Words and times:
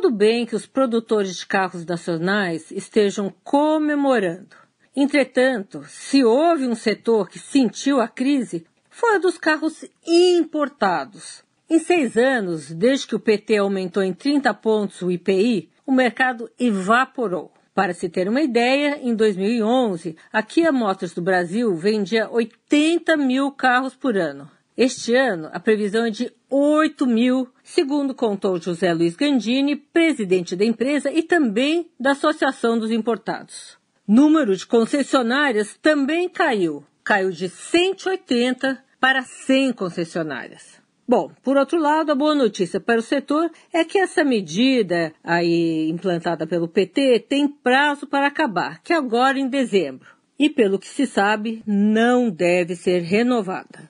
tudo 0.00 0.16
bem 0.16 0.46
que 0.46 0.56
os 0.56 0.64
produtores 0.64 1.36
de 1.36 1.46
carros 1.46 1.84
nacionais 1.84 2.70
estejam 2.70 3.30
comemorando. 3.44 4.56
Entretanto, 4.96 5.84
se 5.86 6.24
houve 6.24 6.66
um 6.66 6.74
setor 6.74 7.28
que 7.28 7.38
sentiu 7.38 8.00
a 8.00 8.08
crise, 8.08 8.64
foi 8.88 9.16
a 9.16 9.18
dos 9.18 9.36
carros 9.36 9.84
importados. 10.06 11.44
Em 11.68 11.78
seis 11.78 12.16
anos, 12.16 12.72
desde 12.72 13.08
que 13.08 13.14
o 13.14 13.20
PT 13.20 13.58
aumentou 13.58 14.02
em 14.02 14.14
30 14.14 14.54
pontos 14.54 15.02
o 15.02 15.10
IPI, 15.10 15.68
o 15.86 15.92
mercado 15.92 16.50
evaporou. 16.58 17.52
Para 17.74 17.92
se 17.92 18.08
ter 18.08 18.26
uma 18.26 18.40
ideia, 18.40 18.98
em 19.02 19.14
2011, 19.14 20.16
a 20.32 20.42
Kia 20.42 20.72
Motors 20.72 21.12
do 21.12 21.20
Brasil 21.20 21.76
vendia 21.76 22.26
80 22.30 23.18
mil 23.18 23.52
carros 23.52 23.94
por 23.94 24.16
ano. 24.16 24.50
Este 24.82 25.14
ano, 25.14 25.50
a 25.52 25.60
previsão 25.60 26.06
é 26.06 26.10
de 26.10 26.32
8 26.48 27.06
mil, 27.06 27.46
segundo 27.62 28.14
contou 28.14 28.58
José 28.58 28.94
Luiz 28.94 29.14
Gandini, 29.14 29.76
presidente 29.76 30.56
da 30.56 30.64
empresa 30.64 31.12
e 31.12 31.22
também 31.22 31.90
da 32.00 32.12
Associação 32.12 32.78
dos 32.78 32.90
Importados. 32.90 33.76
Número 34.08 34.56
de 34.56 34.66
concessionárias 34.66 35.76
também 35.82 36.30
caiu. 36.30 36.82
Caiu 37.04 37.30
de 37.30 37.50
180 37.50 38.82
para 38.98 39.20
100 39.20 39.74
concessionárias. 39.74 40.80
Bom, 41.06 41.30
por 41.42 41.58
outro 41.58 41.78
lado, 41.78 42.12
a 42.12 42.14
boa 42.14 42.34
notícia 42.34 42.80
para 42.80 43.00
o 43.00 43.02
setor 43.02 43.50
é 43.74 43.84
que 43.84 43.98
essa 43.98 44.24
medida 44.24 45.12
aí 45.22 45.90
implantada 45.90 46.46
pelo 46.46 46.66
PT 46.66 47.26
tem 47.28 47.46
prazo 47.46 48.06
para 48.06 48.28
acabar, 48.28 48.80
que 48.82 48.94
é 48.94 48.96
agora 48.96 49.38
em 49.38 49.46
dezembro. 49.46 50.08
E 50.38 50.48
pelo 50.48 50.78
que 50.78 50.88
se 50.88 51.06
sabe, 51.06 51.62
não 51.66 52.30
deve 52.30 52.74
ser 52.74 53.02
renovada. 53.02 53.89